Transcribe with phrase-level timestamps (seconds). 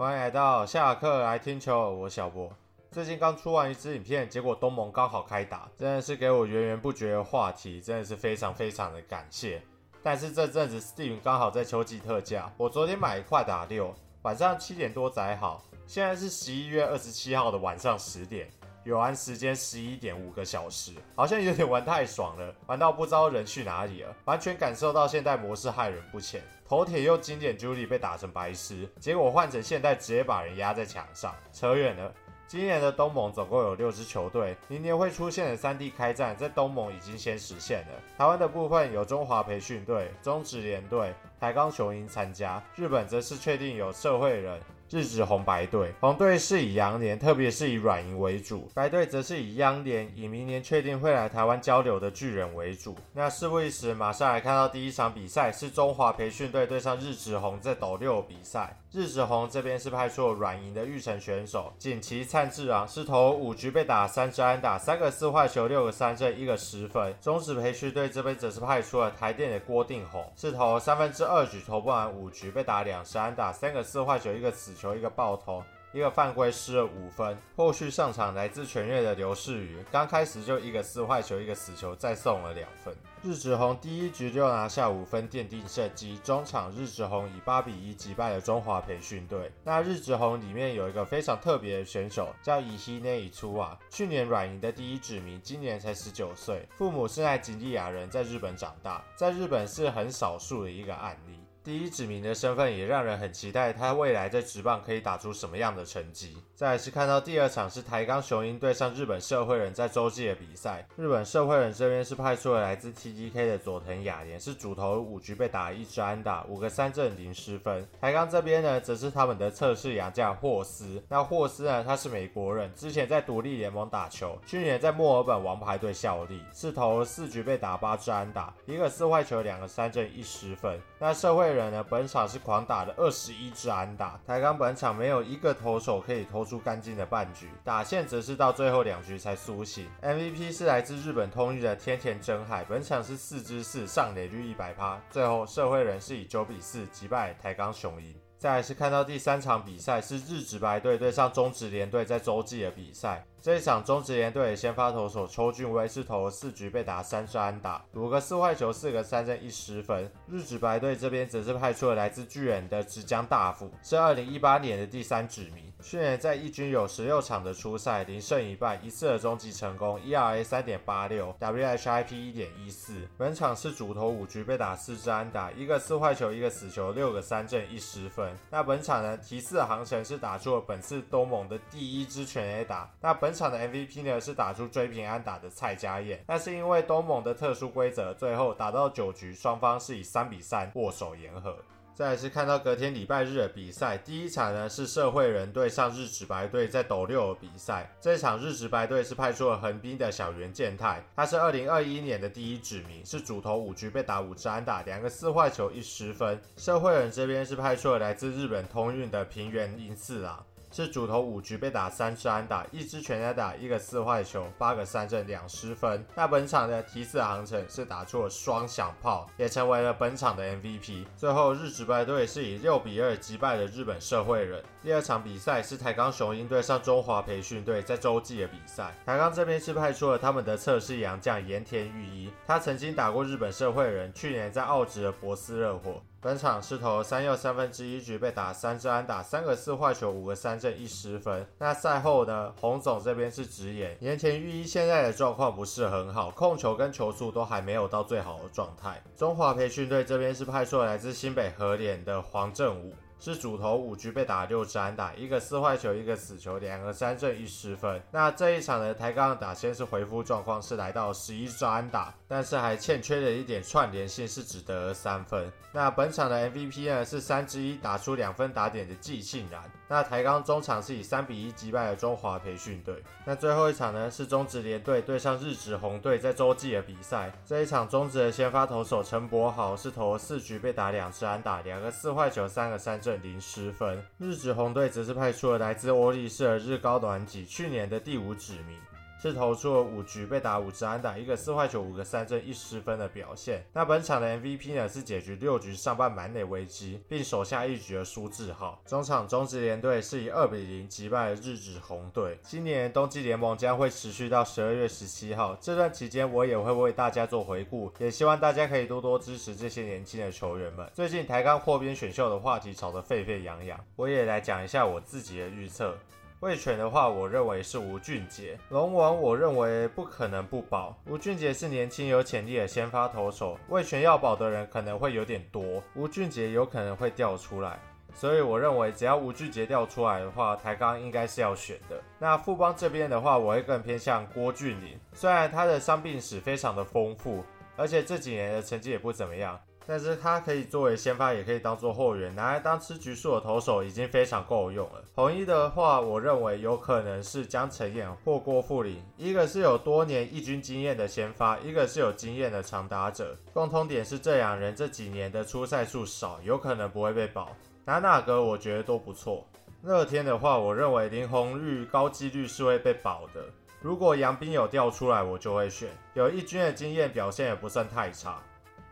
[0.00, 2.50] 欢迎来到下课来听球，我小博。
[2.90, 9.60] 最近刚出完一支影片，结果东盟刚好开打，真的是给我源源不绝的话题，真的是非常非常的感谢。
[10.02, 18.48] 但是这阵子 Steam 刚好在秋季特价，我昨天买一块打六，晚上七点多载好，现在是十一月二十七号的晚上十点。
[18.84, 26.42] 游玩时间十一点五个小时，好像有点玩太爽了，玩到不知道人去哪里了，完全感受到现代模式害人不浅。
[26.66, 31.34] 头铁又经典，Julie 被打成白痴，结果换成现代直接把人压在墙上。
[31.52, 32.14] 扯远了，
[32.46, 37.88] 今年的东盟总共有六支球队，明年会出现的三地开战在东盟已经先实现了。
[38.16, 44.58] 台湾的部分有中华培训队、中职联队、台钢雄鹰参加，日本则是确定有社会人。
[44.90, 52.96] 日职红白队，红队是以羊年，特别是以软银为主；白队则是以央年，以明年确定会来台湾交流的巨人为主。
[53.12, 58.76] 那事不宜迟，马上来看到第一场比赛，是中华培训队对上日职红在斗六比赛。
[58.92, 67.14] 日子红这边是派出了软银的玉成选手锦旗灿志郎，是投五局被打三支安打，三个四坏球，六个三振，一个十分。
[67.20, 75.62] 中职培训队这边则是派出了台电的郭定宏，是投三分之二局投不完五局被打两支安打，三个四坏球，一个死球，一个爆头。
[75.92, 82.94] 一个犯规失了五分，后续上场来自全月的刘世宇，刚开始就一个四坏球，一个死球，再送了两分。
[83.22, 86.16] 日职红第一局就拿下五分，奠定胜机。
[86.18, 89.50] 中场日职红以八比一击败了中华培训队。
[89.64, 101.40] 那日职红里面有一个非常特别的选手，叫伊希内伊粗啊，去年软银的第一指名，今年才十九岁，父母是奈及利亚人，在日本长大，在日本是很少数的一个案例。
[101.62, 106.36] 第一指名的身份也让人很期待，他未来在职棒可以打出什么样的成绩。
[106.54, 117.86] 再来是看到第二场是台钢雄鹰对上日本社会人在洲际的比赛，日本社会人这边是派出了来自 TDK 的佐藤雅莲，是主投五局被打一支安打，五个三振零失分。
[118.00, 130.80] 台钢这边呢，则是他们的测试洋将霍斯，那霍斯呢，他是美国人，之前在独立联盟打球，去年在墨尔本王牌队效力，是投了四局被打八支安打，一个四坏球，两个三振一失分。
[130.98, 131.84] 那社会人呢？
[131.84, 139.86] 本场是狂打的二十一支安打，台钢本场没有一个投手可以投出干净的半局，打线则是到最后两局才苏醒。
[140.02, 145.00] MVP 是来自日本通諭的天田真海，本场是四支四，上垒率一百趴。
[145.10, 148.14] 最后社会人是以九比四击败台钢雄鹰。
[148.40, 153.22] 再来是看到第三场比赛是日职白队对上中职联队在洲际的比赛。
[153.42, 160.10] 这一场中职联队的先发投手邱俊威是投了四局被打三支安打，五个四坏球，四个三振一失分。
[160.26, 165.70] 日职白队这边则是派出了来自巨人的直江大辅，是二零一八年的第三指名。
[165.82, 173.08] 去年在一军有十六场的初赛，零胜一败，一次的终极成功，ERA 三点八六，WHIP 一点一四。
[173.16, 178.29] 本场是主投五局被打四支安打，一个四坏球，一个死球，六个三振一失分。
[178.50, 182.90] 那本场呢，提四的航程是打出了本次东盟的第一支全 A 打。
[183.00, 191.56] 那本场的 MVP 呢是打出追平安打的蔡家燕，那是因为东盟的特殊规则，最后打到九局，双方是以三比三握手言和。
[192.00, 197.94] 再来是看到隔天礼拜日的比赛，第一场呢是社会人对上日职白队在斗六的比赛。
[198.00, 206.40] 这场日职白队是派出了横滨的小原健太，他是二零二一年的第一指名，是主投五局被打五支安打，两个四坏球一失分。
[206.56, 210.42] 社会人这边是派出了来自日本通运的平原英次郎。
[210.70, 216.04] 是主投五局被打三支安打，一支全垒打，一个四坏球，八个三振，两失分。
[216.14, 221.04] 那本场的提四航程是打出了双响炮，也成为了本场的 MVP。
[221.16, 224.62] 最后日职白队是以六比二击败了日本社会人。
[224.82, 228.94] 第二场比赛是台钢雄鹰对上中华培训队在洲际的比赛。
[229.04, 236.00] 台钢这边是派出了他们的测试洋将盐田裕一，他曾经打过日本社会人，去年在澳职的博斯热火。
[236.22, 241.46] 本场是投三又三分之一局被打三支安打，三个四坏球，五个三振一失分。
[241.56, 249.02] 那赛后呢，洪总这边是直言，盐田裕一现在的状况不是很好，控球跟球速都还没有到最好的状态。
[249.16, 252.92] 中华培训队这边是派出来自新北和联的黄振武。
[253.20, 258.02] 是主投五局被打六支安打，一个四坏球，一个死球，两个三振一失分。
[258.10, 265.52] 那这一场的抬杠打先是回复状况，是来到十一支安打，但是还欠缺了一点串联性，是只得了三分。
[265.70, 269.62] 那本场的 MVP 呢是三之一打出两分打点的季庆然。
[269.90, 273.02] 那台钢中场是以三比一击败了中华培训队。
[273.24, 277.32] 那最后一场呢是中职联队对上日职红队在洲际的比赛。
[277.44, 284.00] 这一场中职的先发投手陈柏豪是投了四局被打两次安打，两个四坏球，三个三振零失分。
[284.18, 288.78] 日职红队则是派出了来自欧力士的日高暖己，去年的第五指名。
[289.20, 293.62] 是投出了五局被打五支安打，一个四坏球，五个三振，一失分的表现。
[293.74, 298.80] 那本场的 MVP 呢是解决六局上半满垒危机，并守下一局的苏志浩。
[298.86, 302.38] 中场中职联队是以二比零击败了日职红队。
[302.42, 310.90] 今年冬季联盟将会持续到十二月十七号，这段期间我也会为大家做回顾，也希望大家可以多多支持这些年轻的球员们。
[310.94, 315.94] 最近台钢扩编选秀的话题炒得沸沸扬扬，我也来讲一下我自己的预测。
[316.40, 318.58] 味全的话，我认为是吴俊杰。
[318.70, 320.98] 龙王，我认为不可能不保。
[321.06, 327.78] 吴俊杰是年轻有潜力的先发投手，味全要保的人可能会有点多，吴俊杰有可能会掉出来，
[328.14, 332.00] 所以我认为只要吴俊杰掉出来的话，台钢应该是要选的。
[332.18, 337.44] 那富邦这边的话，我会更偏向郭俊麟，虽然他的伤病史非常的丰富，
[337.76, 339.60] 而且这几年的成绩也不怎么样。
[339.90, 345.02] 但是他可以作为先发，也可以当做后援，拿来当吃局数的投手已经非常够用了。
[345.16, 353.36] 红一的话，我认为有可能是江承燕或郭富林，一个是有多年一军经验的先发，一个是有经验的长打者。
[353.52, 357.48] 共通点是这两人这几年的出赛数少，有可能不会被保。
[357.84, 359.44] 拿哪个我觉得都不错。
[359.82, 363.44] 乐天的话，我认为林泓育高几率是会被保的。
[363.80, 365.88] 如果杨斌有调出来，我就会选。
[366.14, 368.40] 有一军的经验，表现也不算太差。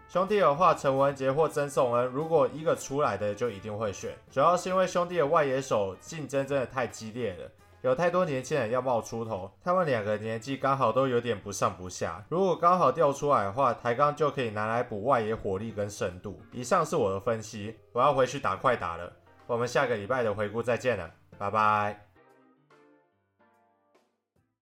[0.08, 7.50] 兄弟的话，陈文杰或曾颂恩，如果一个出来的就一定会选，主要是因为兄弟的外野手竞争真的太激烈了，
[7.82, 16.40] 有太多年轻人要冒出头，他们两个年纪刚好都有点不上不下，如果刚好调出来的话，台钢就可以拿来补外野火力跟深度。
[16.52, 19.12] 以上是我的分析，我要回去打快打了，
[19.46, 22.07] 我们下个礼拜的回顾再见了，拜拜。